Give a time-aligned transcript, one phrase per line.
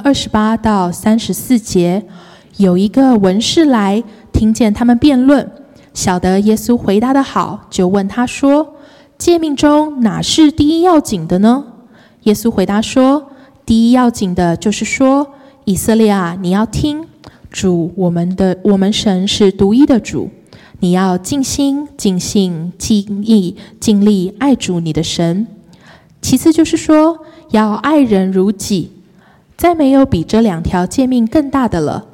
[0.00, 2.02] 二十八到三十四节，
[2.56, 5.50] 有一个文士来，听见他们辩论，
[5.92, 8.74] 晓得耶稣回答得好，就问他说
[9.18, 11.64] ：“诫命中哪是第一要紧的呢？”
[12.24, 13.30] 耶稣回答说
[13.66, 15.26] ：“第一要紧的就是说，
[15.64, 17.04] 以色列啊，你要听，
[17.50, 20.30] 主我们的我们神是独一的主，
[20.80, 25.46] 你要尽心、尽性、尽意、尽力爱主你的神。
[26.22, 27.18] 其次就是说，
[27.50, 28.92] 要爱人如己。”
[29.62, 32.04] 再没有比这两条诫命更大的了。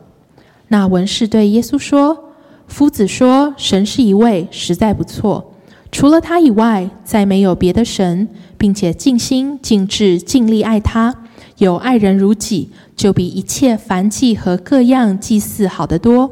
[0.67, 2.35] 那文士对耶稣说
[2.69, 5.55] ：“夫子说神是一位，实在不错。
[5.91, 8.29] 除了他以外，再没有别的神，
[8.59, 11.15] 并且尽心、尽智、尽力爱他，
[11.57, 16.31] 有爱人如己，就比一切燔祭和各样祭祀好得多。”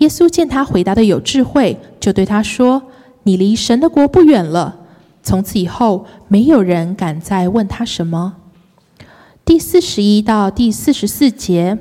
[0.00, 2.82] 耶稣见他回答的有智慧，就对他说
[3.24, 4.80] ：“你离神的国不远了。”
[5.24, 8.34] 从此以后，没有人敢再问他什么。
[9.46, 11.78] 第四十一到第四十四节，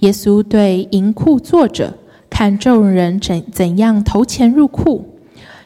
[0.00, 1.94] 耶稣对银库坐着，
[2.28, 5.20] 看众人怎怎样投钱入库。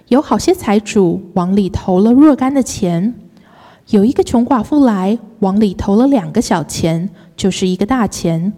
[0.09, 3.15] 有好些财主往里投了若干的钱，
[3.89, 8.53] 有一个穷寡妇来往里投了两个小钱，就是一个大钱。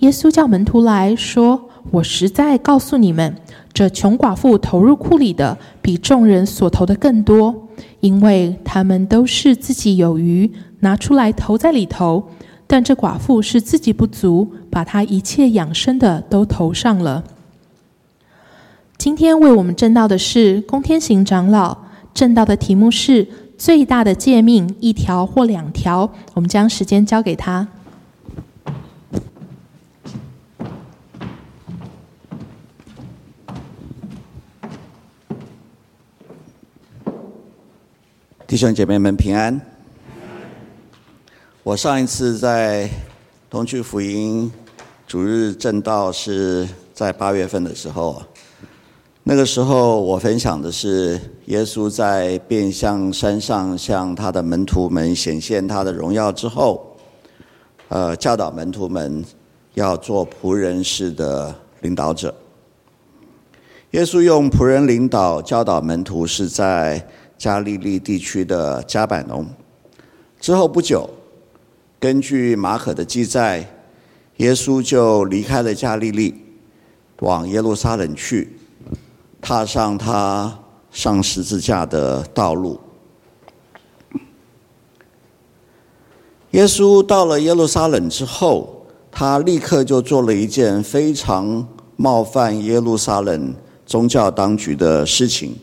[0.00, 3.36] 耶稣叫门徒来说：“我实在告诉你们，
[3.72, 7.68] 这穷寡妇投入库里的，比众人所投的更多，
[8.00, 12.22] 因为他们都是自己有余。”拿出来投在里头，
[12.68, 17.24] 但这寡妇是自己不足，把她一切养生的都投上了。
[18.96, 21.76] 今天为我们证道的是龚天行长老，
[22.14, 26.08] 证道的题目是最大的诫命，一条或两条。
[26.34, 27.66] 我们将时间交给他。
[38.48, 39.60] 弟兄姐妹们平安。
[41.62, 42.88] 我上一次在
[43.50, 44.50] 同区福音
[45.06, 48.22] 主日证道是在八月份的时候，
[49.22, 56.96] 那个时候我分享的是耶稣在变相山上向他的门徒们显现他的荣耀之后，
[57.88, 59.22] 呃，教导门徒们
[59.74, 62.34] 要做仆人式的领导者。
[63.90, 67.06] 耶稣用仆人领导教导门徒是在
[67.38, 69.46] 加利利地区的加百农，
[70.40, 71.08] 之后不久。
[72.00, 73.68] 根据马可的记载，
[74.36, 76.34] 耶稣就离开了加利利，
[77.20, 78.56] 往耶路撒冷去，
[79.40, 80.58] 踏上他
[80.90, 82.78] 上十字架的道路。
[86.52, 91.66] 耶稣到了耶路撒冷之后，他立刻就做了一件非常
[91.96, 95.56] 冒犯耶路撒冷宗教当局的事情。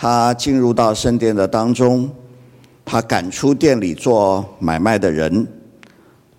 [0.00, 2.08] 他进入到圣殿的当中。
[2.90, 5.46] 他赶出店里做买卖的人，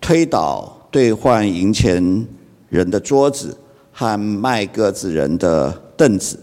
[0.00, 2.26] 推倒兑换银钱
[2.68, 3.56] 人的桌子
[3.92, 6.36] 和卖鸽子人的凳子。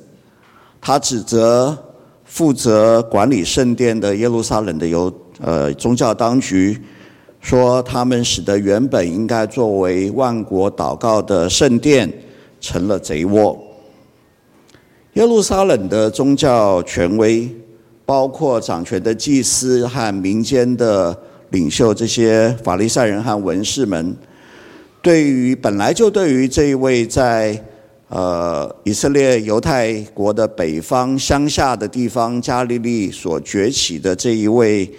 [0.79, 1.77] 他指责
[2.23, 6.81] 负责管理圣殿的耶路撒冷的犹呃宗教当局，
[7.41, 12.09] 说他们使得原本应该作为万国祷告的圣殿
[12.61, 13.61] 成了贼窝。
[15.17, 17.49] 耶路撒冷的宗教权威。
[18.05, 21.17] 包括掌权的祭司和民间的
[21.49, 24.15] 领袖，这些法利赛人和文士们，
[25.01, 27.61] 对于本来就对于这一位在
[28.07, 34.89] 呃以色列犹太国的北方乡下的地方加利利所崛起的这一位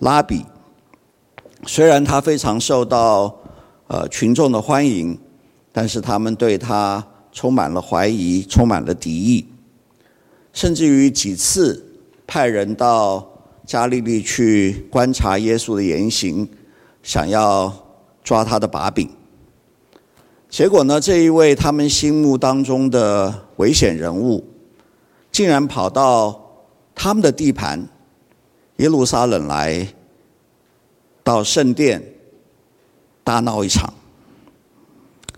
[0.00, 0.44] 拉比，
[1.64, 3.34] 虽然他非常受到
[3.86, 5.18] 呃群众的欢迎，
[5.72, 7.02] 但是他们对他
[7.32, 9.46] 充满了怀疑，充满了敌意，
[10.58, 11.84] 甚至于几次。
[12.26, 13.26] 派人到
[13.64, 16.46] 加利利去观察耶稣的言行，
[17.02, 17.72] 想要
[18.22, 19.08] 抓他的把柄。
[20.50, 24.46] 结果呢，这一位他们心目当中的危险人物，
[25.32, 26.38] 竟然跑到
[26.94, 27.88] 他们的地盘
[28.76, 29.88] 耶路撒冷来，
[31.24, 32.02] 到圣殿
[33.24, 33.94] 大闹一场，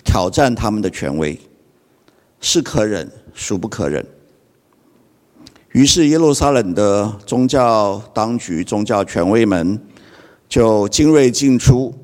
[0.02, 1.38] 挑战他们的权威，
[2.40, 4.04] 是可忍，孰不可忍。
[5.72, 9.80] 于是，耶路撒冷的宗教当局、宗教权威们
[10.48, 11.94] 就精锐尽出，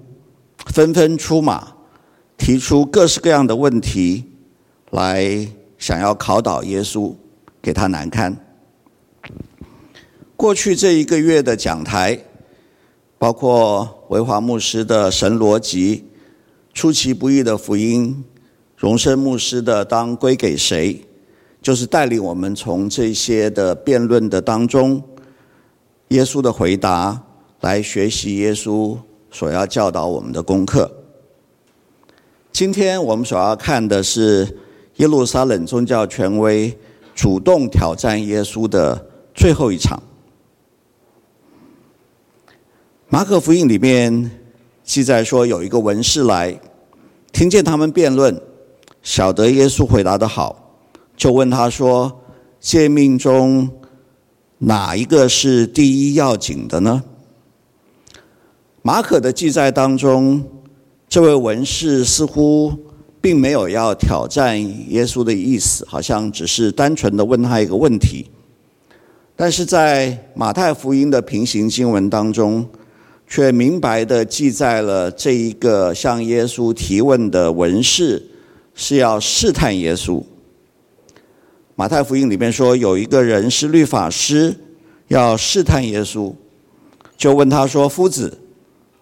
[0.66, 1.74] 纷纷出马，
[2.36, 4.24] 提出各式各样的问题，
[4.90, 5.48] 来
[5.78, 7.12] 想要考倒耶稣，
[7.60, 8.36] 给他难堪。
[10.36, 12.20] 过去这一个月的讲台，
[13.18, 16.04] 包括维华牧师的神逻辑、
[16.72, 18.22] 出其不意的福音、
[18.76, 21.06] 荣生牧师的当归给谁？
[21.66, 25.02] 就是带领我们从这些的辩论的当中，
[26.10, 27.20] 耶稣的回答
[27.62, 28.96] 来学习耶稣
[29.32, 30.88] 所要教导我们的功课。
[32.52, 34.46] 今天我们所要看的是
[34.98, 36.72] 耶路撒冷宗教权威
[37.16, 39.04] 主动挑战耶稣的
[39.34, 40.00] 最后一场。
[43.08, 44.30] 马可福音里面
[44.84, 46.60] 记载说，有一个文士来，
[47.32, 48.40] 听见他们辩论，
[49.02, 50.65] 晓得耶稣回答的好，
[51.16, 52.20] 就问他说
[52.60, 53.68] ：“诫命中
[54.58, 57.02] 哪一个是第一要紧的呢？”
[58.82, 60.44] 马可的记载当中，
[61.08, 62.72] 这位文士似乎
[63.20, 64.56] 并没有要挑战
[64.90, 68.26] 耶稣的意思，好像只是单纯的问他一个问题。
[69.34, 72.64] 但是在马太福音的平行经文当中，
[73.26, 78.24] 却明白地记载了这一个向耶稣提问的文士
[78.74, 80.22] 是要试探耶稣。
[81.78, 84.56] 马太福音里面说，有一个人是律法师，
[85.08, 86.32] 要试探耶稣，
[87.19, 88.38] 就问他说：“夫子，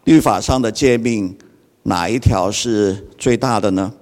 [0.03, 1.39] 律法上的诫命
[1.85, 3.93] 哪一条是最大的呢？”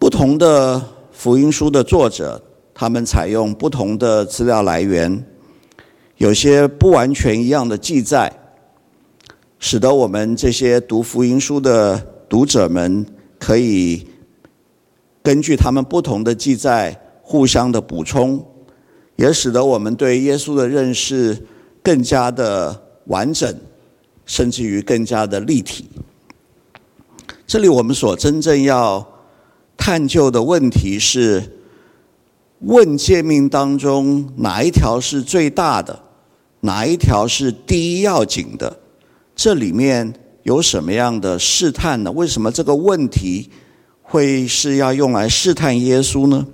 [0.00, 0.82] 不同的
[1.12, 2.42] 福音书的作者，
[2.74, 5.24] 他们采用不同的资料来源。
[6.16, 8.32] 有些不完全一样的记载，
[9.60, 13.06] 使得我们这些读福音书的读者们
[13.38, 14.04] 可以
[15.22, 18.44] 根据他们不同的记载互相的补充，
[19.16, 21.46] 也使得我们对耶稣的认识
[21.82, 23.54] 更加的完整，
[24.24, 25.86] 甚至于更加的立体。
[27.46, 29.06] 这里我们所真正要
[29.76, 31.42] 探究的问题是：
[32.60, 35.98] 问诫命当中哪一条是最大的？
[36.60, 38.78] 哪一条是第一要紧的？
[39.34, 40.12] 这里面
[40.42, 42.10] 有什么样的试探呢？
[42.12, 43.48] 为什么这个问题
[44.10, 46.46] 会是要用来试探耶稣呢？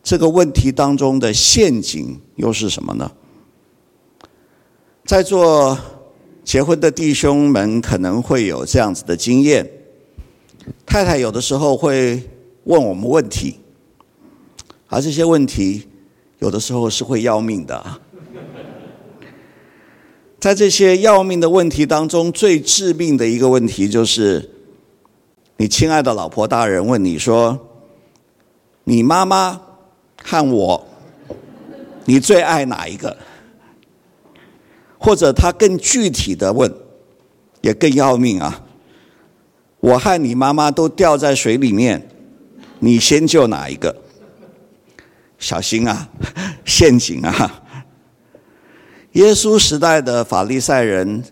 [0.00, 3.10] 这个问题当中的陷阱又是什么呢？
[5.04, 5.76] 在座
[6.44, 9.68] 结婚的弟兄们可能会有这样子的经验：
[10.86, 12.22] 太太有的时候会
[12.62, 13.56] 问我们问题，
[14.86, 15.88] 而这些问题
[16.38, 17.84] 有的时候是会要命的。
[20.38, 24.53] 在这些要命的问题当中，最致命的一个问题就是，
[25.56, 27.58] 你亲爱的老婆大人问你说
[28.84, 29.60] ：“你妈妈
[30.22, 30.86] 和我，
[32.04, 33.16] 你最爱哪一个？”
[34.98, 36.72] 或者他更具体的问，
[37.60, 38.62] 也更要命啊！
[39.80, 42.08] 我和你妈妈都掉在水里面，
[42.78, 43.94] 你先救哪一个？
[45.38, 46.08] 小心啊，
[46.64, 47.62] 陷阱啊！
[49.12, 51.22] 耶稣时代的法利赛人，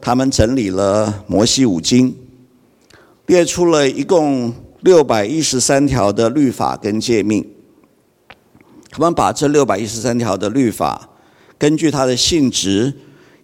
[0.00, 2.14] 他们整理了摩西五经，
[3.28, 7.46] 列出了一共六百一十三条的律法跟诫命。
[8.90, 11.10] 他们把这六百一十三条的律法，
[11.58, 12.90] 根据它的性质，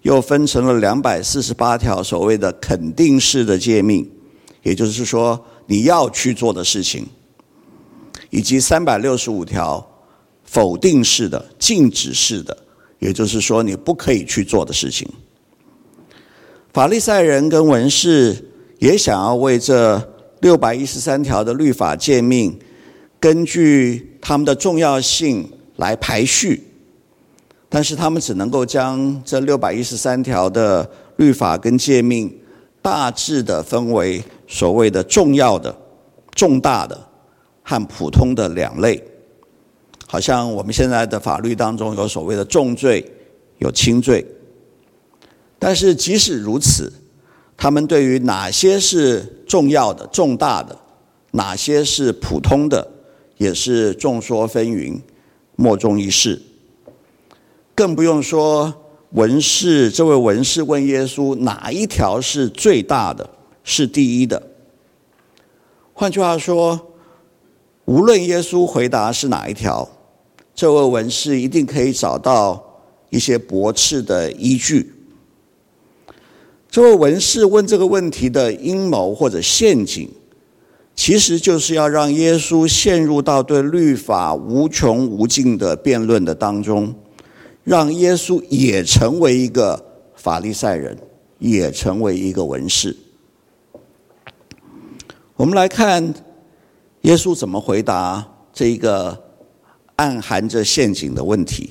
[0.00, 4.10] 又分成了两百四十八条所谓的肯定式的诫命，
[4.62, 7.06] 也就是说你要去做的事情，
[8.31, 9.86] 以及三百六十五条
[10.44, 12.56] 否定式的、禁止式的。
[13.00, 15.06] 也就是说，你不可以去做的事情。
[16.72, 20.03] 法利赛人跟文士也想要为这
[20.41, 22.59] 六百一十三条的律法诫命，
[23.19, 26.62] 根据他们的重要性来排序，
[27.69, 32.38] 但是他们只能够将这六百一十三条的律法跟诫命
[32.82, 35.75] 大致的分为所谓的重要的、
[36.34, 37.08] 重大的
[37.63, 39.03] 和普通的两类。
[40.06, 43.05] 好像我们现在的法律当中有所谓的重罪，
[43.58, 44.25] 有轻罪，
[45.58, 46.93] 但是即使如此，
[47.56, 50.79] 他们对于哪些是重要的、重大的，
[51.32, 52.91] 哪些是普通的，
[53.39, 55.01] 也是众说纷纭、
[55.56, 56.41] 莫衷一是。
[57.75, 58.73] 更不用说
[59.11, 63.29] 文士，这位文士问耶稣哪一条是最大的，
[63.63, 64.43] 是第一的。
[65.93, 66.94] 换句话说，
[67.84, 69.89] 无论耶稣回答是哪一条。
[70.55, 72.81] 这位文士一定可以找到
[73.11, 74.94] 一些驳斥的依据。
[76.74, 80.10] 这位文士问这个问题的阴谋或者陷阱，
[80.96, 86.93] 其实就是要让耶稣陷入到对律法无穷无尽的辩论的当中，
[87.62, 89.81] 让耶稣也成为一个
[90.16, 90.98] 法利赛人，
[91.38, 92.96] 也成为一个文士。
[95.36, 96.12] 我们来看
[97.02, 99.22] 耶稣怎么回答这一个。
[99.96, 101.70] 暗含着陷阱的问题。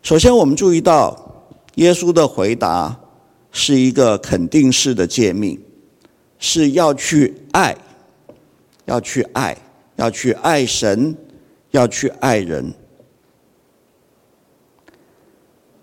[0.00, 2.98] 首先，我们注意到耶稣的回答
[3.52, 5.60] 是一个肯定式的诫命，
[6.38, 7.76] 是要去爱，
[8.84, 9.56] 要去爱，
[9.96, 11.16] 要去爱神，
[11.70, 12.72] 要去爱人。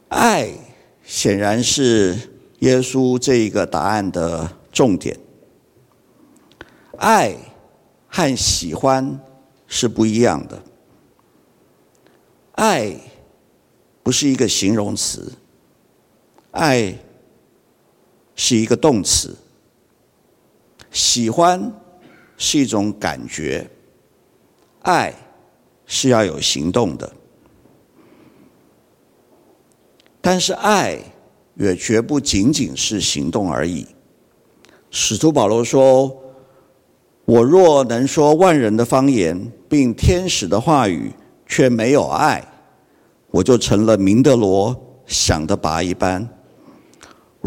[0.10, 0.50] 爱
[1.04, 2.18] 显然是
[2.60, 5.18] 耶稣这一个答案的重点。
[6.98, 7.36] 爱
[8.08, 9.20] 和喜欢
[9.68, 10.64] 是不一样的。
[12.54, 12.96] 爱
[14.02, 15.34] 不是一个形容词，
[16.52, 16.98] 爱
[18.38, 19.36] 是一个动词。
[20.90, 21.70] 喜欢
[22.38, 23.70] 是一种感觉，
[24.84, 25.14] 爱
[25.86, 27.12] 是要有行动的。
[30.22, 30.98] 但是爱
[31.56, 33.86] 也绝不仅仅是行动而已。
[34.90, 36.18] 使徒保罗说
[37.26, 41.12] ：“我若能说万人的方言，并天使的话语，
[41.46, 42.44] 却没有爱，
[43.32, 46.28] 我就成了鸣得锣响的拔一般。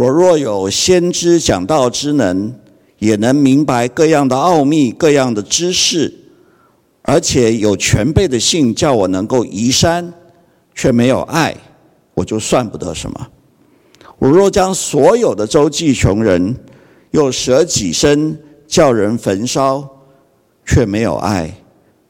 [0.00, 2.54] 我若有先知讲道之能，
[3.00, 6.10] 也能明白各样的奥秘、各样的知识，
[7.02, 10.10] 而且有全备的信，叫我能够移山，
[10.74, 11.54] 却没有爱，
[12.14, 13.28] 我就算不得什么。
[14.18, 16.56] 我若将所有的周济穷人，
[17.10, 19.86] 又舍己身叫人焚烧，
[20.64, 21.54] 却没有爱，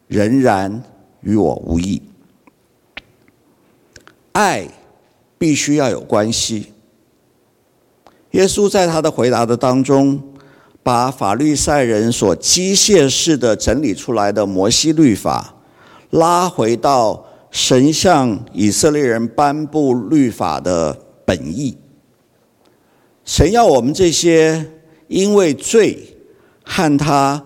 [0.07, 0.81] 仍然
[1.23, 2.01] 与我无益。
[4.31, 4.69] 爱
[5.37, 6.67] 必须要有关系。
[8.33, 10.21] 耶稣在他的回答的当中。
[10.83, 15.55] 把法利赛人所机械式的整理出来的摩西律法，
[16.09, 20.97] 拉回到神向以色列人颁布律法的
[21.27, 21.77] 本意。
[23.27, 24.67] 神要我们这些
[25.07, 26.17] 因为罪
[26.65, 27.45] 和他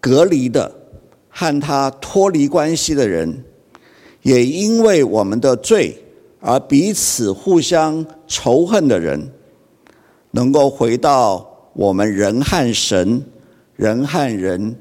[0.00, 0.72] 隔离的、
[1.28, 3.44] 和他脱离关系的人，
[4.22, 6.02] 也因为我们的罪
[6.40, 9.30] 而彼此互相仇恨的人，
[10.32, 11.48] 能够回到。
[11.74, 13.24] 我们人和神、
[13.76, 14.76] 人和人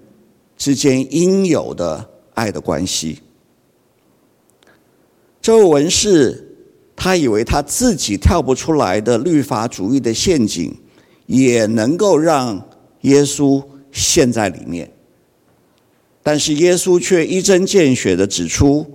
[0.57, 3.19] 之间应有的爱的关系。
[5.41, 6.57] 这位文士，
[6.93, 10.75] 他以为他自己跳不出来的律法主义的陷阱，
[11.27, 12.61] 也能够让
[13.03, 14.91] 耶稣陷在里面。
[16.21, 18.85] 但是耶稣却一针见血的指出，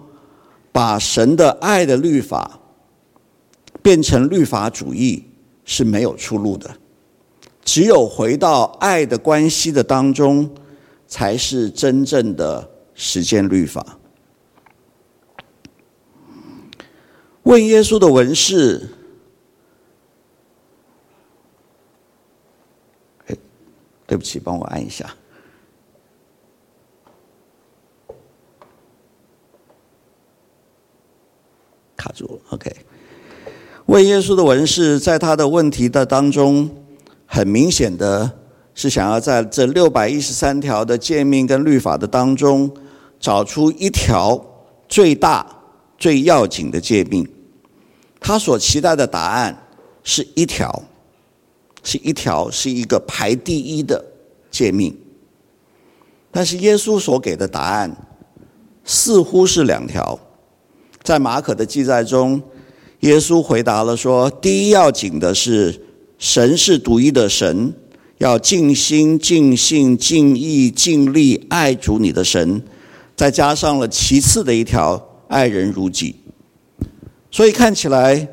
[0.70, 2.60] 把神的爱的律法
[3.80, 5.24] 变成律法主义
[5.66, 6.74] 是没有出路的。
[7.62, 10.48] 只有回到爱的关系的当中，
[11.06, 13.98] 才是真正的实践律法。
[17.42, 18.88] 问耶稣的文士，
[24.06, 25.12] 对不起，帮我按一下，
[31.96, 32.40] 卡住了。
[32.50, 32.70] OK，
[33.86, 36.70] 问耶稣的文士，在他的问题的当中。
[37.28, 38.30] 很明显的
[38.72, 42.70] 是，想要在这六百一十三条的诫命跟律法的当中，
[43.18, 44.40] 找出一条
[44.88, 45.44] 最大、
[45.98, 47.28] 最要紧的诫命。
[48.20, 49.66] 他所期待的答案
[50.04, 50.84] 是一条，
[51.82, 54.04] 是一条，是一个排第一的
[54.50, 54.96] 诫命。
[56.30, 57.90] 但是耶稣所给的答案
[58.84, 60.18] 似乎是两条。
[61.02, 62.40] 在马可的记载中，
[63.00, 65.82] 耶稣回答了说：第一要紧的是。
[66.18, 67.74] 神是独一的神，
[68.16, 72.62] 要尽心、尽性、尽意、尽力爱主你的神，
[73.14, 76.16] 再加上了其次的一条，爱人如己。
[77.30, 78.26] 所以看起来，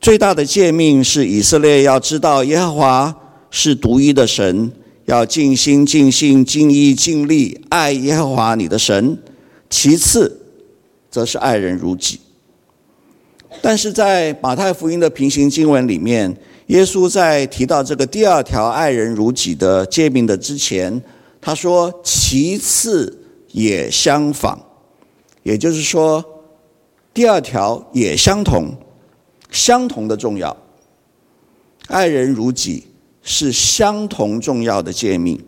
[0.00, 3.16] 最大的诫命是以色列要知道耶和华
[3.52, 4.72] 是独一的神，
[5.04, 9.16] 要尽心、尽性、尽意、尽力爱耶和华你的神。
[9.70, 10.40] 其次，
[11.08, 12.18] 则是爱人如己。
[13.60, 16.36] 但是在马太福音的平行经文里面。
[16.66, 21.00] 耶稣在提到这个第二条“爱人如己”的诫命的之前，
[21.40, 23.16] 他说：“其次
[23.52, 24.60] 也相仿。”
[25.44, 26.24] 也就是说，
[27.14, 28.74] 第二条也相同，
[29.52, 30.56] 相同的重要。
[31.86, 32.88] 爱人如己
[33.22, 35.40] 是相同重要的诫命。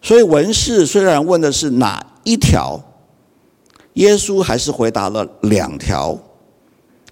[0.00, 2.80] 所以文士虽然问的是哪一条，
[3.94, 6.18] 耶稣还是回答了两条，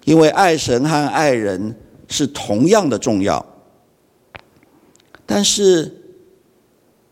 [0.04, 1.76] 因为爱神和爱人。
[2.09, 3.42] 是同样的重要，
[5.25, 5.90] 但是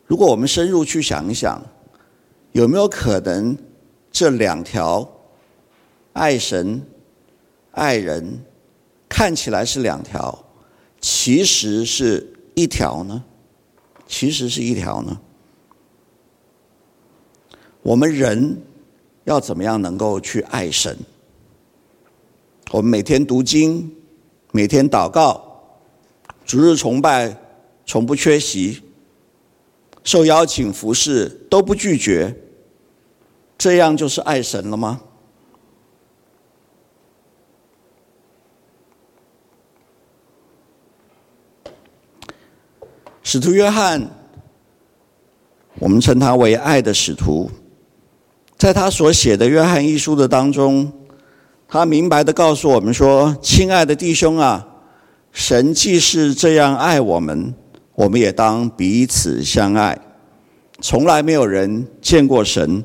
[0.04, 1.62] 如果我们深入去想一想，
[2.52, 3.56] 有没有可能
[4.12, 5.10] 这两条
[6.12, 6.82] 爱神、
[7.70, 8.44] 爱人
[9.08, 10.38] 看起来是两条，
[11.00, 13.24] 其实是一条呢？
[14.06, 15.18] 其实是一条呢？
[17.80, 18.60] 我们人
[19.24, 20.94] 要怎么样能够去爱神？
[22.70, 23.96] 我们每天读经。
[24.52, 25.62] 每天祷告，
[26.44, 27.36] 逐日崇拜，
[27.86, 28.82] 从不缺席，
[30.02, 32.34] 受邀请服侍都不拒绝，
[33.56, 35.00] 这样就是爱神了吗？
[43.22, 44.10] 使徒约翰，
[45.78, 47.48] 我们称他为爱的使徒，
[48.58, 50.92] 在他所写的《约翰一书》的当中，
[51.72, 54.66] 他明白地告诉我们说：“亲爱的弟兄啊，
[55.30, 57.54] 神既是这样爱我们，
[57.94, 59.96] 我们也当彼此相爱。
[60.80, 62.82] 从来没有人见过神，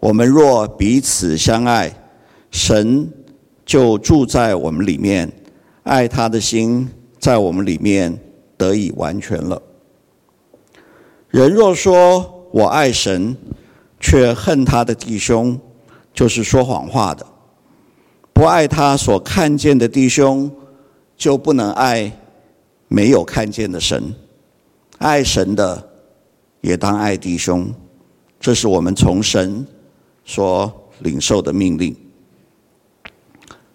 [0.00, 1.94] 我们若彼此相爱，
[2.50, 3.08] 神
[3.64, 5.30] 就住在我们里面，
[5.84, 6.88] 爱他的心
[7.20, 8.18] 在我们里面
[8.56, 9.62] 得以完全了。
[11.28, 13.36] 人若说我爱神，
[14.00, 15.56] 却恨他的弟兄，
[16.12, 17.24] 就是说谎话的。”
[18.40, 20.50] 不爱他所看见的弟兄，
[21.14, 22.10] 就不能爱
[22.88, 24.14] 没有看见的神。
[24.96, 25.86] 爱神的，
[26.62, 27.70] 也当爱弟兄。
[28.40, 29.66] 这是我们从神
[30.24, 31.94] 所领受的命令。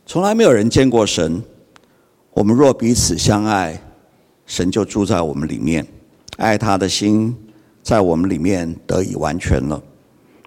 [0.04, 1.44] 从来没有人见过神。
[2.34, 3.80] 我们若彼此相爱，
[4.48, 5.86] 神就住在我们里面，
[6.38, 7.38] 爱他的心
[7.84, 9.80] 在我们里面得以完全了。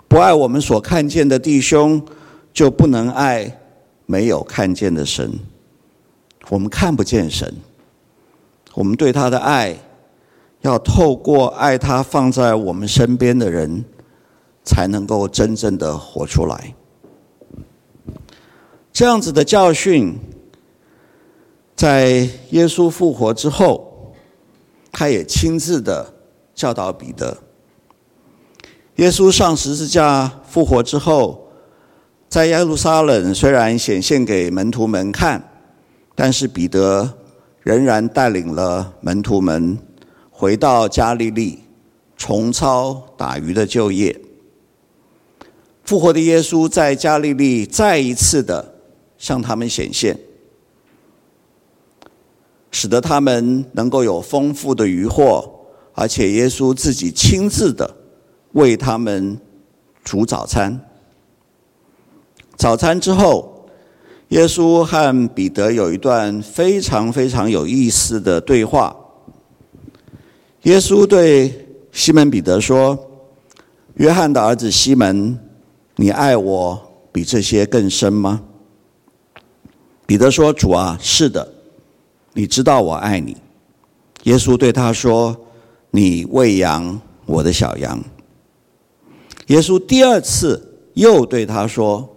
[0.09, 2.05] 不爱我们所看见的弟兄，
[2.53, 3.57] 就不能爱。
[4.11, 5.39] 没有看见的神，
[6.49, 7.55] 我们看不见神。
[8.73, 9.77] 我们对他的爱，
[10.63, 13.85] 要透过爱他放在我们身边的人，
[14.65, 16.75] 才能够真正的活出来。
[18.91, 20.19] 这样子的教训，
[21.77, 24.15] 在耶稣复活之后，
[24.91, 26.15] 他也亲自的
[26.55, 27.37] 教导彼得。
[28.97, 31.45] 耶稣上十字架复活之后。
[32.29, 35.43] 在耶路撒冷，虽然显现给门徒们看，
[36.15, 37.11] 但是彼得
[37.63, 39.79] 仍然带领了门徒们
[40.31, 41.61] 回到加利利，
[42.19, 44.21] 重操打鱼的旧业。
[45.85, 48.75] 复活的耶稣在加利利再一次的
[49.17, 50.19] 向他们显现，
[52.71, 55.51] 使得他们能够有丰富的渔获，
[55.95, 57.97] 而且耶稣自己亲自的
[58.53, 59.41] 为他们
[60.05, 60.79] 煮早餐。
[62.59, 63.69] 早餐之后，
[64.31, 68.95] 耶稣和彼得有一段非常非常有意思的对话。
[70.63, 72.99] 耶稣对西门彼得说
[73.95, 75.39] ：“约翰的儿子西门，
[75.95, 78.43] 你爱我比这些更深吗？”
[80.05, 81.49] 彼得说：“主啊，是的，
[82.33, 83.37] 你知道我爱你。”
[84.25, 85.47] 耶稣对他说
[85.93, 88.03] ：“你喂养我的小羊。”
[89.47, 92.17] 耶稣第二次又对他说。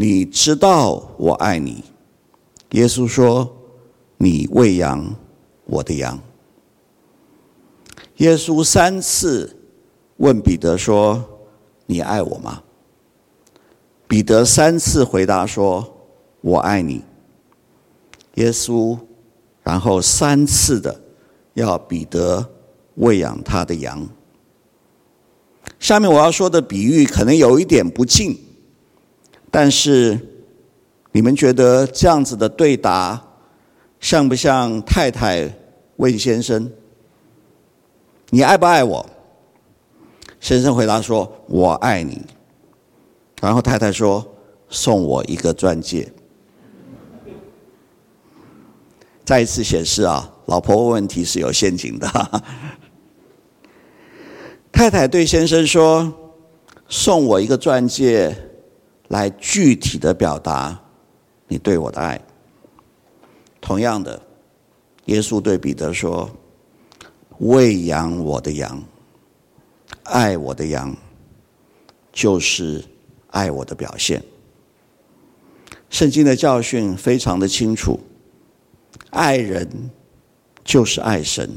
[0.00, 1.82] 你知道我爱你，
[2.70, 3.52] 耶稣说
[4.16, 5.12] ：“你喂养
[5.64, 6.16] 我的羊。”
[8.18, 9.56] 耶稣三次
[10.18, 11.40] 问彼得说
[11.86, 12.62] ：“你爱我吗？”
[14.06, 15.92] 彼得三次回答说
[16.42, 17.02] ：“我爱你。”
[18.36, 18.96] 耶稣
[19.64, 21.00] 然后三次的
[21.54, 22.48] 要彼得
[22.94, 24.08] 喂养他的羊。
[25.80, 28.38] 下面我要说的比喻可能有一点不敬。
[29.50, 30.18] 但是，
[31.12, 33.20] 你们觉得这样子的对答，
[33.98, 35.50] 像不像太太
[35.96, 36.70] 问先生
[38.30, 39.08] ：“你爱不爱我？”
[40.38, 42.20] 先生回答说：“我爱你。”
[43.40, 44.24] 然后太太说
[44.68, 46.12] ：“送我一个钻戒。”
[49.24, 52.06] 再一次显示啊，老婆问问题是有陷阱的。
[54.70, 56.12] 太太对先生说
[56.88, 58.36] ：“送我一个钻戒。”
[59.08, 60.78] 来具体的表达
[61.48, 62.20] 你对我的爱。
[63.60, 64.22] 同样的，
[65.06, 66.30] 耶稣对彼得说
[67.40, 68.82] ：“喂养我的羊，
[70.04, 70.96] 爱我的羊，
[72.12, 72.84] 就是
[73.30, 74.22] 爱我的表现。”
[75.90, 77.98] 圣经的教训非常的清楚，
[79.10, 79.90] 爱人
[80.62, 81.50] 就是爱神，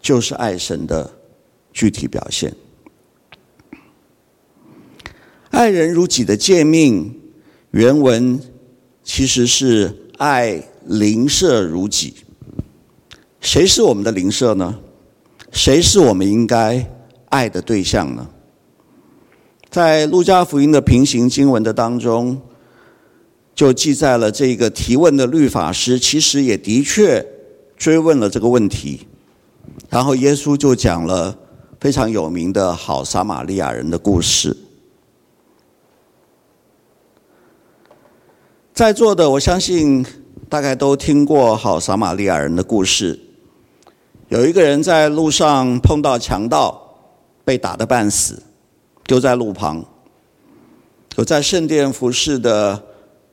[0.00, 1.10] 就是爱神的
[1.72, 2.54] 具体表现。
[5.56, 7.18] 爱人如己的诫命，
[7.70, 8.38] 原文
[9.02, 12.12] 其实是爱邻舍如己。
[13.40, 14.78] 谁是我们的邻舍呢？
[15.50, 16.86] 谁是我们应该
[17.30, 18.28] 爱的对象呢？
[19.70, 22.38] 在路加福音的平行经文的当中，
[23.54, 27.26] 就记载了这个提问的律法师，其实也的确
[27.78, 29.06] 追问了这个问题。
[29.88, 31.34] 然后耶稣就讲了
[31.80, 34.54] 非常有名的好撒玛利亚人的故事。
[38.76, 40.04] 在座的，我相信
[40.50, 43.18] 大概都听过好撒玛利亚人的故事。
[44.28, 46.78] 有一个人在路上碰到强盗，
[47.42, 48.42] 被打得半死，
[49.06, 49.82] 丢在路旁。
[51.16, 52.82] 有在圣殿服侍的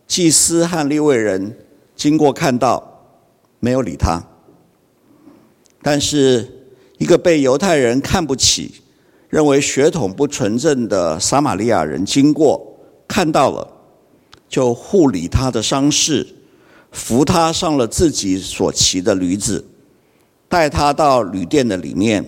[0.08, 1.58] 祭司和利未人
[1.93, 3.01] 经过看到，
[3.60, 4.23] 没有理他。
[5.82, 8.75] 但是一个被犹太人看不起、
[9.27, 12.65] 认为血统不纯正的撒玛利亚人经过，
[13.10, 13.73] 看到了。
[14.54, 16.28] 就护理他的伤势，
[16.92, 19.66] 扶他上了自己所骑的驴子，
[20.48, 22.24] 带他到旅店的里面，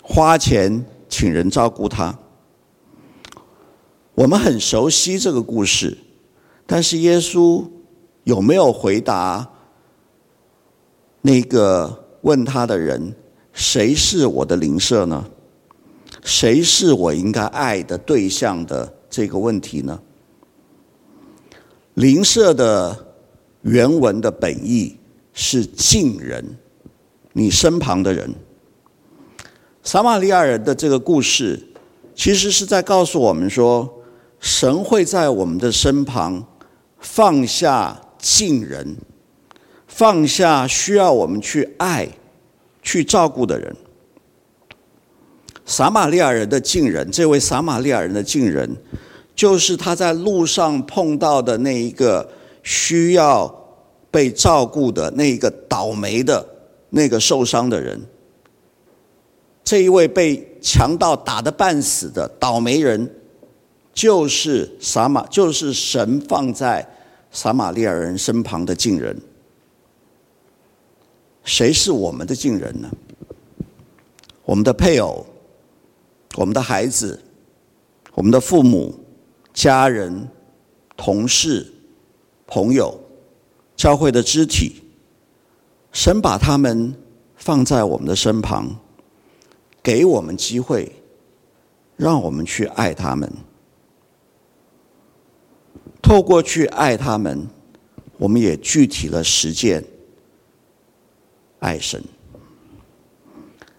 [0.00, 2.18] 花钱请人照顾他。
[4.14, 5.98] 我们很熟悉这个故事，
[6.66, 7.68] 但是耶稣
[8.24, 9.46] 有没有回答
[11.20, 13.14] 那个问他的人
[13.52, 15.22] ：“谁是我的邻舍呢？
[16.24, 20.00] 谁是我应该爱的对象的这个问题呢？”
[22.00, 22.96] 邻舍的
[23.60, 24.96] 原文的本意
[25.34, 26.42] 是近人，
[27.34, 28.34] 你身旁的人。
[29.82, 31.60] 撒玛利亚人的这个故事，
[32.14, 34.02] 其实是在告诉我们说，
[34.38, 36.42] 神会在我们的身旁
[36.98, 38.96] 放下近人，
[39.86, 42.08] 放下需要我们去爱、
[42.82, 43.76] 去照顾的人。
[45.66, 48.74] 撒玛利亚人的近人，这位撒玛利亚人的近人。
[49.40, 52.30] 就是他在路上碰到的那一个
[52.62, 53.50] 需要
[54.10, 56.46] 被照顾的那一个倒霉的
[56.90, 57.98] 那个受伤的人，
[59.64, 63.10] 这一位被强盗打得半死的倒霉人，
[63.94, 66.86] 就是撒玛，就是神放在
[67.30, 69.18] 撒玛利亚人身旁的近人。
[71.44, 72.90] 谁是我们的近人呢？
[74.44, 75.24] 我们的配偶，
[76.36, 77.18] 我们的孩子，
[78.12, 78.94] 我们的父母。
[79.52, 80.28] 家人、
[80.96, 81.66] 同事、
[82.46, 83.00] 朋友、
[83.76, 84.82] 教会的肢体，
[85.92, 86.94] 神把他们
[87.36, 88.78] 放在我们的身旁，
[89.82, 90.92] 给我们机会，
[91.96, 93.30] 让我们去爱他们。
[96.02, 97.46] 透过去爱他们，
[98.18, 99.84] 我们也具体了实践
[101.58, 102.02] 爱神。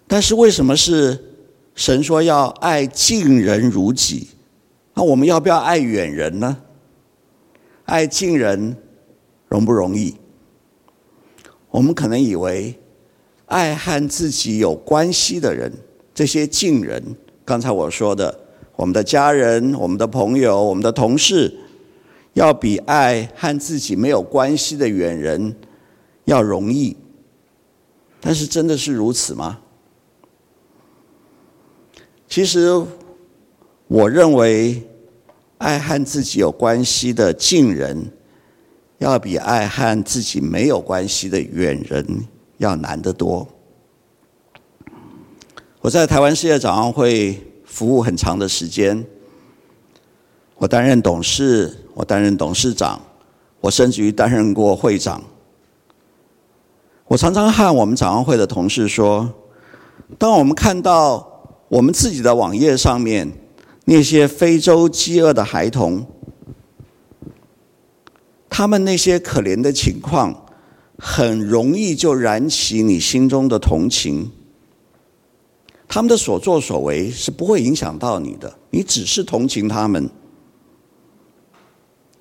[0.07, 1.36] 但是为什么是
[1.73, 4.27] 神说要爱近人如己？
[4.93, 6.58] 那我们要不要爱远人呢？
[7.86, 8.75] 爱近人
[9.47, 10.15] 容不容易？
[11.69, 12.77] 我们可能以为
[13.45, 15.71] 爱和自己有关系的人，
[16.13, 17.01] 这些近人，
[17.45, 18.38] 刚才我说的，
[18.75, 21.54] 我们的家人、我们的朋友、我们的同事，
[22.34, 25.56] 要比爱和自己没有关系的远人
[26.25, 26.95] 要容易。
[28.19, 29.60] 但是真的是如此吗？
[32.27, 32.86] 其实。
[33.93, 34.82] 我认为，
[35.58, 38.10] 爱和自己有关系的近人，
[38.99, 42.25] 要比爱和自己没有关系的远人
[42.58, 43.45] 要难得多。
[45.82, 49.06] 我在台湾世界展望会服务很长的时间，
[50.56, 52.97] 我担任董事，我担任董事长，
[53.60, 55.21] 我甚至于担任过会长。
[57.08, 59.30] 我常常和我们展望会的同事说，
[60.17, 63.30] 当我们看到我们自己的网页上面，
[63.85, 66.05] 那些非洲饥饿的孩童，
[68.49, 70.45] 他们那些可怜的情况，
[70.97, 74.31] 很容易就燃起你心中的同情。
[75.87, 80.09] 他们的所作所为是不会影响到你的，你只是同情他们，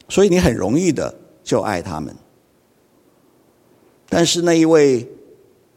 [0.08, 2.12] 所以你很容易的就爱他们。
[4.08, 5.08] 但是那一位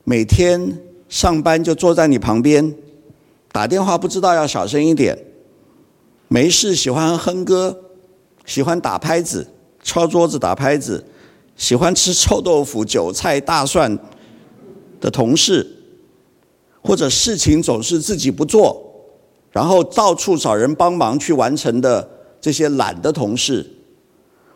[0.05, 2.73] 每天上班就坐在你旁边，
[3.51, 5.15] 打电话不知道要小声一点。
[6.27, 7.77] 没事，喜欢哼歌，
[8.45, 9.47] 喜欢打拍子、
[9.83, 11.03] 敲桌子打拍子，
[11.55, 13.97] 喜欢吃臭豆腐、韭菜、大蒜
[14.99, 15.65] 的同事，
[16.81, 18.81] 或者事情总是自己不做，
[19.51, 22.09] 然后到处找人帮忙去完成的
[22.41, 23.69] 这些懒的同事，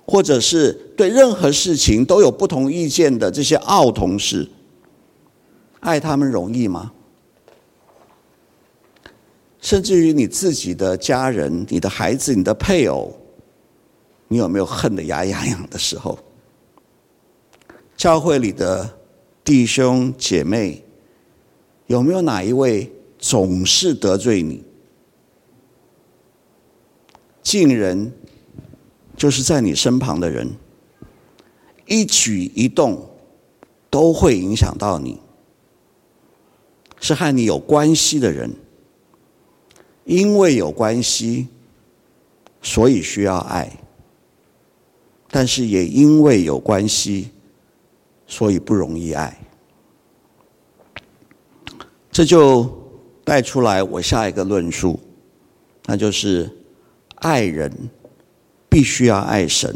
[0.06, 4.49] 或者是对任何事情都有不同意见的这些傲同事，
[5.82, 6.93] 爱他们容易吗？
[9.67, 13.13] 甚至于你自己的家人、你的孩子、你的配偶，
[14.30, 16.17] 你有没有恨得牙痒痒的时候？
[17.97, 18.89] 教会里的
[19.43, 20.82] 弟兄姐妹，
[21.88, 24.63] 有没有哪一位总是得罪你？
[27.43, 28.13] 近人
[29.17, 30.49] 就是在你身旁的人，
[31.88, 33.06] 一举一动
[33.89, 35.19] 都会影响到你。
[37.01, 38.49] 是和你有关系的人，
[40.08, 41.50] 因为有关系，
[42.62, 43.70] 所以需要爱，
[45.30, 47.30] 但是也因为有关系，
[48.26, 49.38] 所以不容易爱。
[52.10, 52.65] 这就
[53.26, 54.98] 带出来我下一个论述，
[55.86, 56.50] 那就是
[57.15, 57.70] 爱人
[58.70, 59.76] 必须要爱神。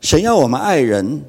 [0.00, 1.22] 神要我们爱人，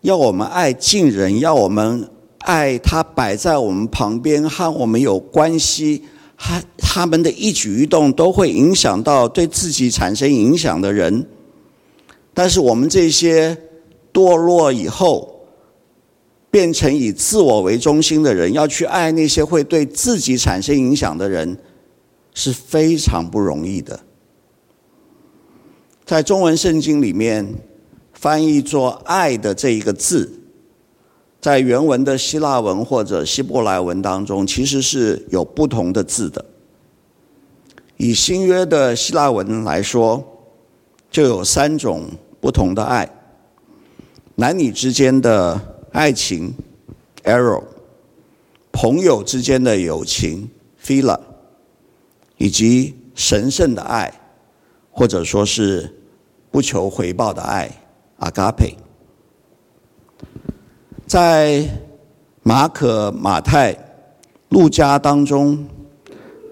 [0.00, 2.10] 要我们爱近人，要我们
[2.50, 6.02] 爱他摆在我们旁边和我们有关系，
[6.34, 11.24] 和他们的一举一动都会影响到对自己产生影响的人。
[12.34, 13.56] 但是我们这些
[14.12, 15.46] 堕落以后，
[16.50, 21.56] 变成以自我为中心的人，要去爱那些会对自己产生影响的人，
[22.34, 24.00] 是非常不容易的。
[26.04, 27.54] 在中文圣经里面，
[28.12, 30.39] 翻译作“爱”的这一个字，
[31.40, 36.44] 在原文的希腊文或者希伯来文当中，其实是有不同的字的。
[37.96, 40.22] 以新约的希腊文来说，
[41.10, 42.04] 就有三种
[42.40, 43.10] 不同的爱：
[44.34, 45.60] 男女之间的
[45.92, 46.54] 爱情
[47.24, 47.64] （eros），
[48.70, 50.50] 朋友之间的友情
[50.82, 51.18] （philia），
[52.36, 54.12] 以及神圣的爱，
[54.90, 55.94] 或者说是
[56.50, 57.70] 不求回报的爱。
[58.18, 58.74] 阿嘎佩，
[61.10, 61.68] 在
[62.44, 63.76] 马可、马太、
[64.50, 65.66] 路加当中，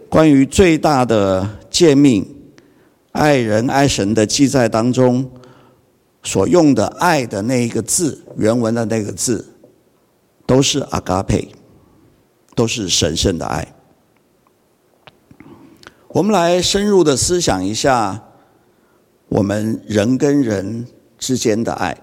[0.08, 2.26] 关于最大的诫命——
[3.14, 5.30] 爱人爱神的记载当中，
[6.24, 9.46] 所用的“爱”的那一个字，原文的那个字，
[10.44, 11.52] 都是阿嘎佩，
[12.56, 13.72] 都是神圣的爱。
[16.08, 18.24] 我们来深入的思想一下，
[19.28, 20.84] 我们人跟人。
[21.16, 21.98] 之间的爱，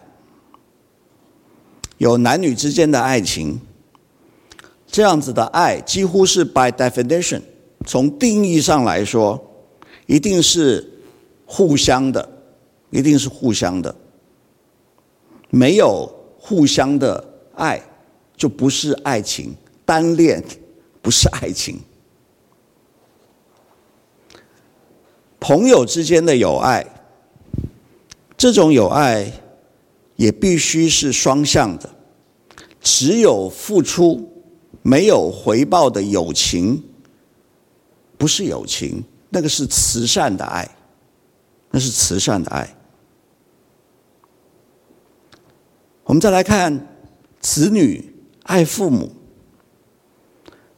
[1.98, 3.60] 有男女之间的爱情，
[4.88, 7.42] 这样子的爱几乎是 by definition，
[7.86, 9.42] 从定义上来说，
[10.06, 10.86] 一定是
[11.46, 12.28] 互相的，
[12.90, 13.96] 一定是互相的。
[15.50, 17.24] 没有互相的
[17.56, 17.82] 爱，
[18.36, 19.56] 就不是爱情，
[19.86, 20.44] 单恋
[21.02, 21.80] 不是爱情。
[25.40, 26.86] 朋友之间的友爱。
[28.38, 29.32] 这种友爱
[30.16, 31.90] 也必须是双向的，
[32.82, 34.32] 只有付出
[34.82, 36.84] 没有回报的友情，
[38.18, 40.70] 不是友情，那个是慈善的爱，
[41.72, 42.76] 那是慈善的爱。
[46.04, 46.88] 我们再来看
[47.40, 49.12] 子女爱父母，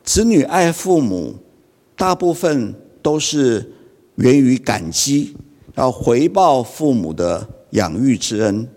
[0.03, 1.35] 子女爱父母，
[1.95, 3.73] 大部分都是
[4.15, 5.35] 源于感激。
[5.75, 8.67] 要回报父母的养育之恩，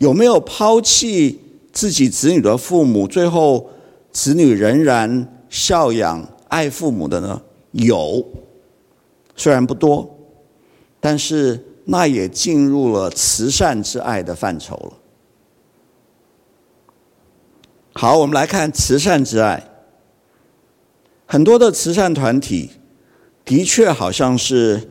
[0.00, 1.38] 有没有抛弃
[1.72, 3.70] 自己子女的父母，最后
[4.10, 7.40] 子女仍然孝养爱父母的呢？
[7.72, 8.26] 有，
[9.36, 10.18] 虽然不多，
[10.98, 14.92] 但是那也进入了慈善之爱的范畴了。
[17.92, 19.62] 好，我们来看慈善之爱，
[21.26, 22.70] 很多的慈善团体
[23.44, 24.88] 的确好像是。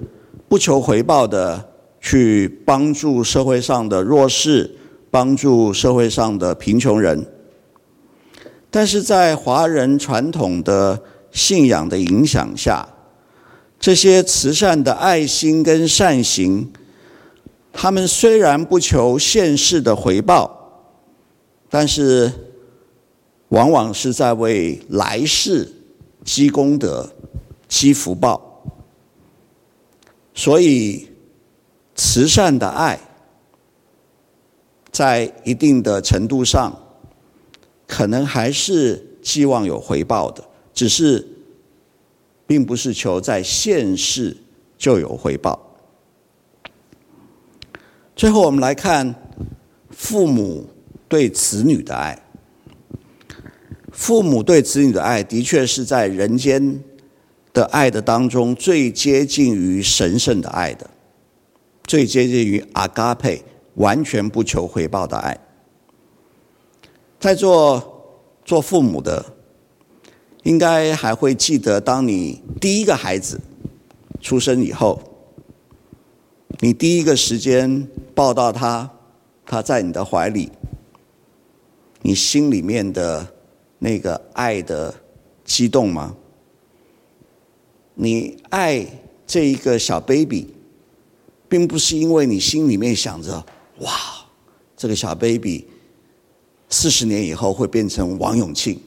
[0.48, 1.64] 不求回报的
[2.02, 4.79] 去帮助社会上的弱势，
[5.12, 7.26] 帮助社会上的贫穷人，
[8.70, 12.88] 但是在华人传统的信仰的影响下，
[13.80, 16.72] 这些慈善的爱心跟善行，
[17.74, 20.86] 他们虽然不求现世的回报，
[21.70, 22.32] 但是
[23.50, 25.72] 往往是在为来世
[26.24, 27.12] 积功德、
[27.68, 28.46] 积福报。
[30.36, 31.10] 所以，
[31.96, 33.00] 慈善的爱，
[34.92, 36.78] 在一定的程度上，
[37.88, 41.28] 可能还是寄望有回报的，只是，
[42.46, 44.38] 并不是求在现世
[44.78, 45.78] 就有回报。
[48.16, 49.16] 最后，我们来看
[49.92, 50.68] 父母
[51.08, 52.22] 对子女的爱。
[53.92, 56.84] 父母对子女的爱，的确是在人间。
[57.52, 60.88] 的爱的当中，最接近于神圣的爱的，
[61.84, 63.44] 最接近于阿嘎佩，
[63.80, 65.38] 完全不求回报的爱。
[67.20, 69.26] 在做做父母的，
[70.44, 73.40] 应该还会记得，当你第一个孩子
[74.22, 75.02] 出生以后，
[76.60, 78.90] 你第一个时间抱到他，
[79.46, 80.52] 他在你的怀里，
[82.02, 83.28] 你心里面的
[83.80, 84.94] 那个爱的
[85.44, 86.16] 激动吗？
[87.96, 88.86] 你爱
[89.28, 90.48] 这一个小 baby，
[91.48, 93.46] 并不是因为你心里面想着
[93.80, 93.94] “哇，
[94.76, 95.68] 这个小 baby
[96.70, 98.80] 四十年以后会变成王永庆，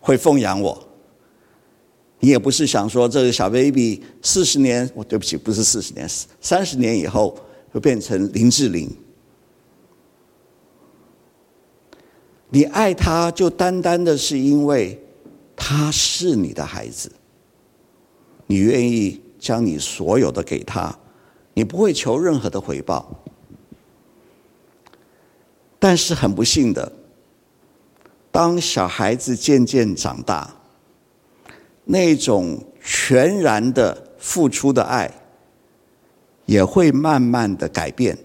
[0.00, 0.88] 会奉养我。
[2.20, 6.08] 你也不是想说这个小 baby 四十年，我对不起，不是四十年，
[6.40, 7.38] 三十年以后
[7.70, 8.90] 会变成林志玲。
[12.50, 15.00] 你爱他，就单单的是因为
[15.54, 17.12] 他是你的孩子，
[18.46, 20.98] 你愿意将你所有的给他，
[21.58, 23.04] 你不会求任何的回报。
[25.80, 26.92] 但是很不幸的，
[28.30, 30.54] 当小孩子渐渐长大，
[31.82, 35.12] 那种全然的付出的爱，
[36.46, 38.16] 也会慢慢的改变。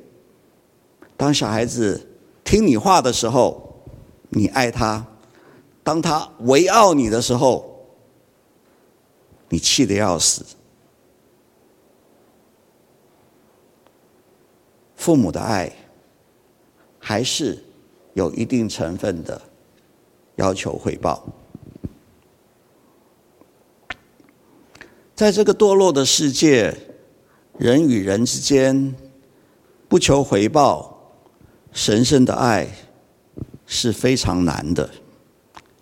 [1.18, 2.08] 当小孩子
[2.44, 3.82] 听你话的时候，
[4.30, 5.04] 你爱他，
[5.84, 7.84] 当他违拗你的时候，
[9.50, 10.46] 你气得要死。
[15.04, 15.70] 父母的爱
[16.98, 17.62] 还是
[18.14, 19.42] 有一定成分的
[20.38, 21.28] 要求回报。
[25.14, 26.74] 在这个堕落的世界，
[27.58, 28.96] 人与人之间
[29.90, 30.98] 不求回报，
[31.74, 32.66] 神圣的爱。
[33.66, 34.90] 是非常难的，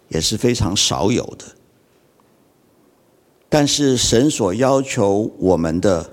[0.07, 1.45] 也是非常少有的。
[3.49, 6.09] 但是神所要求我们的，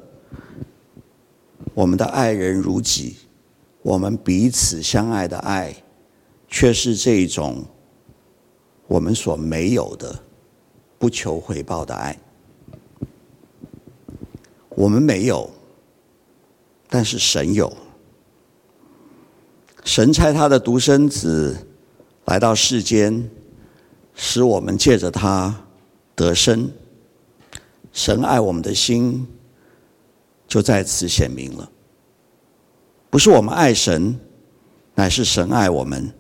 [1.75, 3.17] 我们的爱人如己，
[3.83, 5.75] 我们彼此相爱的爱，
[6.49, 7.65] 却是这一种
[8.87, 10.19] 我们所没有的、
[10.99, 12.19] 不求回报的爱。
[14.71, 15.51] 我们没有，
[16.89, 17.77] 但是神有。
[19.85, 21.67] 神差他的独生子
[22.27, 23.29] 来到世间，
[24.15, 25.65] 使我们借着他
[26.15, 26.71] 得生。
[27.93, 29.27] 神爱我们的心
[30.49, 31.71] 就在此显明了。
[33.09, 34.19] 不是我们爱神，
[34.97, 36.13] 乃是神爱我们，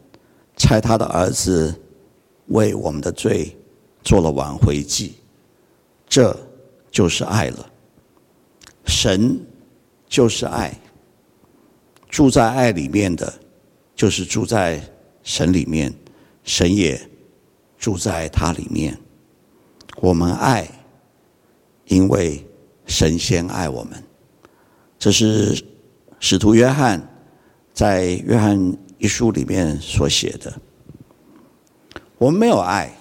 [0.56, 1.74] 差他的儿子
[2.46, 3.56] 为我们的罪
[4.04, 5.14] 做了挽回祭。
[6.06, 6.36] 这
[6.90, 7.68] 就是爱了。
[8.86, 9.40] 神
[10.08, 10.72] 就是爱，
[12.08, 13.32] 住在爱里面的。
[13.94, 14.80] 就是住在
[15.24, 15.92] 神里面，
[16.44, 16.96] 神也
[17.76, 18.96] 住在他里面。
[19.96, 20.68] 我们爱，
[21.86, 22.46] 因为
[22.86, 24.00] 神先爱我们。
[24.98, 25.64] 这是
[26.20, 27.08] 使徒约翰
[27.72, 30.52] 在约翰一书里面所写的。
[32.18, 32.96] 我们没有爱，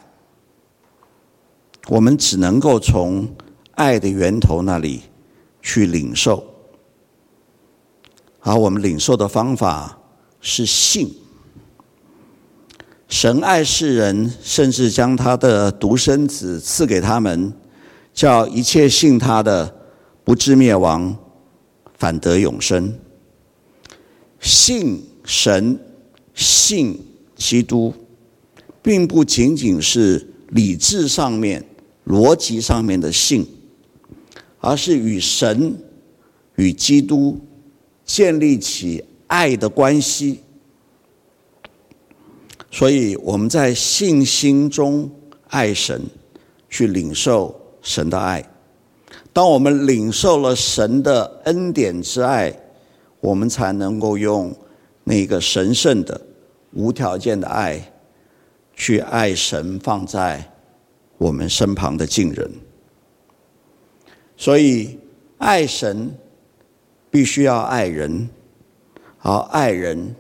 [1.87, 3.27] 我们只能够从
[3.75, 5.01] 爱的源头那里
[5.61, 6.45] 去领受。
[8.39, 9.93] 而我们领受的方法。
[10.39, 11.13] 是信，
[13.09, 17.51] 神爱世人，甚至将他的独生子赐给他们，
[18.13, 19.75] 叫一切信他的
[20.23, 21.17] 不至灭亡，
[21.97, 22.97] 反得永生。
[24.39, 25.79] 信神，
[26.33, 26.99] 信
[27.35, 27.93] 基督，
[28.81, 31.65] 并不仅仅是理智上面、
[32.05, 33.45] 逻辑上面的信，
[34.59, 35.75] 而是与神、
[36.55, 37.39] 与基督
[38.05, 39.03] 建立起。
[39.29, 40.39] 爱的关系，
[42.71, 45.11] 所以我们在信心中
[45.49, 46.01] 爱神，
[46.69, 48.49] 去领受神的爱。
[49.37, 52.51] 当我们领受了神的恩典之爱，
[53.19, 54.51] 我们才能够用
[55.03, 56.19] 那个神圣的、
[56.71, 57.79] 无条件的爱，
[58.73, 60.43] 去爱神放在
[61.19, 62.49] 我们身旁的近人。
[64.35, 64.97] 所以，
[65.37, 66.11] 爱神
[67.11, 68.27] 必须要爱人。
[69.19, 70.15] 而爱人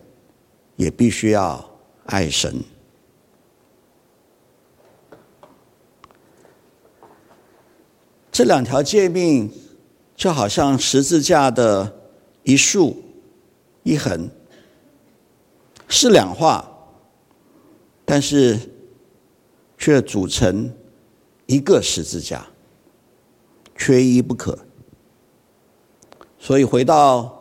[0.75, 1.67] 也必须要
[2.05, 2.53] 爱神。
[8.37, 9.51] 这两条诫命
[10.15, 11.91] 就好像十字架的
[12.43, 12.95] 一竖
[13.81, 14.29] 一横，
[15.87, 16.71] 是两画，
[18.05, 18.59] 但是
[19.75, 20.71] 却组成
[21.47, 22.45] 一个十字架，
[23.75, 24.55] 缺一不可。
[26.37, 27.33] 所以回到。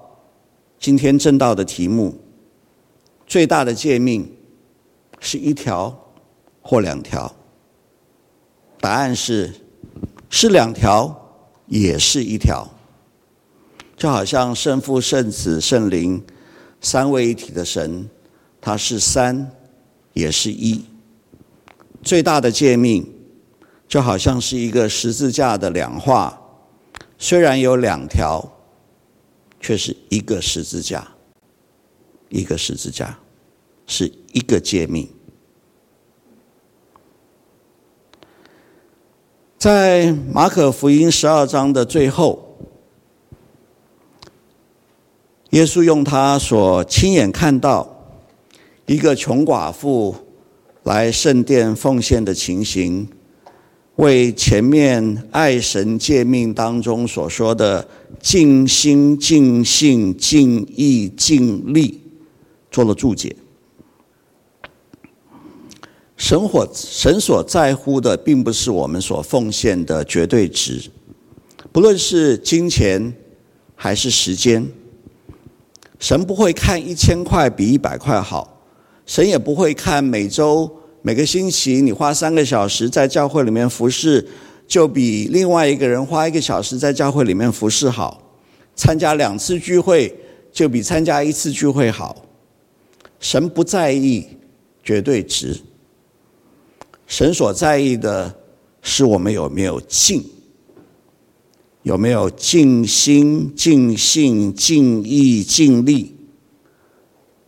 [0.79, 2.15] 今天正道的题目，
[3.27, 4.35] 最大的诫命
[5.21, 5.95] 是一条
[6.63, 7.35] 或两条？
[8.81, 9.53] 答案是，
[10.29, 12.69] 是两条，也是一条。
[13.97, 16.23] 就好像圣父、圣子、圣灵
[16.81, 18.09] 三位一体的神，
[18.61, 19.51] 它是三，
[20.13, 20.85] 也是一。
[22.03, 23.11] 最大的诫命
[23.89, 26.41] 就好像是一个十字架的两画，
[27.19, 28.53] 虽然有两条。
[29.59, 31.09] 却是一个十字架，
[32.29, 33.19] 一个十字架，
[33.87, 35.09] 是一个诫命。
[39.59, 42.59] 在马可福音十二章的最后，
[45.51, 47.89] 耶稣用他所亲眼看到，
[48.85, 50.15] 一个穷寡妇
[50.83, 53.09] 来圣殿奉献的情形，
[53.97, 57.89] 为前面爱神诫命当中所说的
[58.21, 62.03] 尽心、尽性、尽意、尽力
[62.71, 63.35] 做了注解。
[66.17, 70.83] 神所神所在乎的，并不是我们所奉献的绝对值，
[71.71, 73.15] 不论是金钱
[73.75, 74.67] 还是时间。
[75.99, 78.63] 神不会看一千块比一百块好，
[79.05, 80.71] 神也不会看每周
[81.03, 84.27] 每个星期你花三个小时在教会里面服侍，
[84.67, 88.23] 就比另外一个人花一个小时在教会里面服侍好。
[88.75, 90.15] 参加两次聚会
[90.53, 92.25] 就比参加一次聚会好。
[93.21, 94.27] 神不在意
[94.83, 95.59] 绝对值。
[97.07, 98.35] 神所在意的
[98.83, 100.25] 是我们有没有尽，
[101.83, 106.17] 有没有尽心、尽性、尽意、尽力，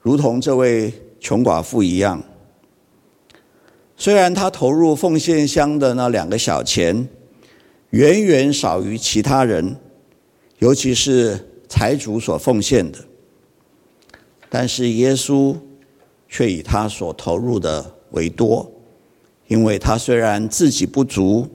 [0.00, 2.22] 如同这位穷寡妇一样。
[3.96, 7.08] 虽然他投入奉献箱的那两个小钱，
[7.90, 9.76] 远远少于其他人，
[10.60, 12.98] 尤其是财主所奉献的，
[14.48, 15.56] 但是耶稣
[16.28, 18.72] 却以他所投入的为多。
[19.48, 21.48] 因为他虽然自己不足，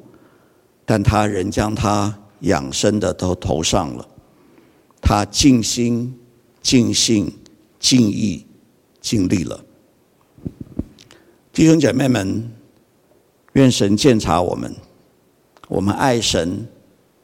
[0.85, 4.07] 但他仍将他养生的都投上了。
[5.01, 6.19] 他尽心、
[6.61, 7.31] 尽性、
[7.79, 8.45] 尽意、
[8.99, 9.63] 尽力了。
[11.51, 12.51] 弟兄姐妹们，
[13.53, 14.75] 愿神鉴察我们，
[15.67, 16.67] 我们爱神、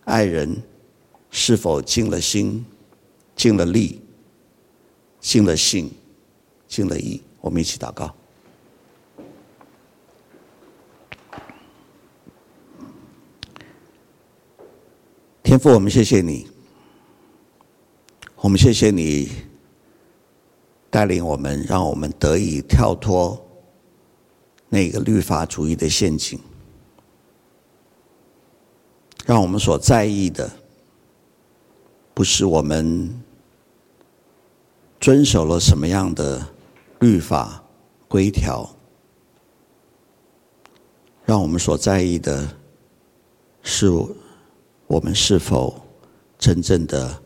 [0.05, 0.61] 爱人，
[1.31, 2.63] 是否尽了心、
[3.35, 4.01] 尽了力、
[5.19, 5.89] 尽了性、
[6.67, 7.21] 尽了意？
[7.41, 8.13] 我们一起祷告。
[15.41, 16.47] 天父，我们谢谢你，
[18.35, 19.31] 我们谢谢你
[20.89, 23.43] 带领我们，让我们得以跳脱
[24.67, 26.39] 那个律法主义的陷阱，
[29.25, 30.51] 让我们所在意的
[32.13, 33.23] 不是我们
[34.99, 36.45] 遵守了什么样的
[36.99, 37.63] 律法
[38.07, 38.69] 规条，
[41.25, 42.55] 让我们所在意的
[43.63, 43.89] 是。
[44.89, 45.79] 我们是否
[46.39, 47.21] 真正的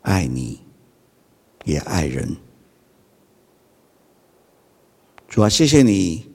[0.00, 0.58] 爱你，
[1.66, 2.34] 也爱人？
[5.28, 6.32] 主啊，谢谢你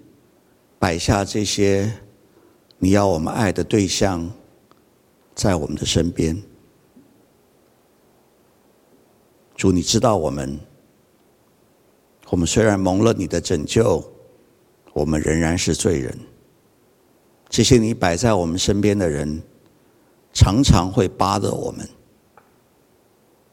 [0.78, 1.91] 摆下这些
[2.78, 4.32] 你要我们爱的对象
[5.34, 6.39] 在我们的身边。
[9.56, 10.60] 主，你知道我们，
[12.30, 14.04] 我们虽然蒙了你的拯救，
[14.93, 16.16] 我们仍然是罪人。
[17.49, 19.41] 这些你摆在我们身边的人。
[20.34, 21.88] 常常会扒着我们，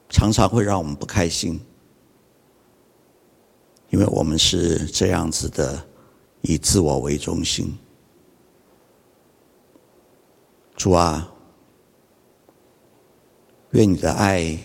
[0.09, 1.61] 常常会让我们不开心，
[3.91, 5.87] 因为我们是这样子的，
[6.41, 7.79] 以自我为中心。
[10.75, 11.31] 主啊，
[13.73, 14.59] 愿你的爱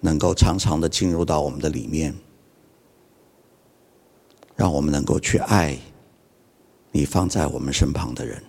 [0.00, 2.12] 能够常常的进入到我们的里面，
[4.56, 5.78] 让我们能够去爱
[6.90, 8.42] 你放在我们身旁的人。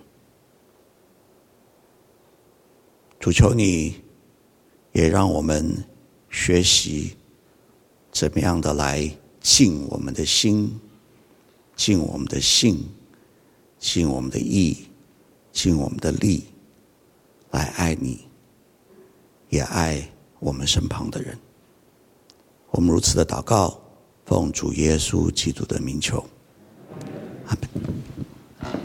[3.20, 4.00] 主求你，
[4.92, 5.84] 也让我们
[6.30, 7.14] 学习
[8.10, 10.80] 怎么样的来尽我们的心，
[11.76, 12.82] 尽我们的性，
[13.78, 14.86] 尽我们的意，
[15.52, 16.44] 尽我们的力，
[17.50, 18.20] 来爱你，
[19.50, 21.38] 也爱我们身旁的人。
[22.70, 23.78] 我们如此的祷告，
[24.24, 26.24] 奉主耶稣基督的名求，
[27.44, 28.19] 阿门。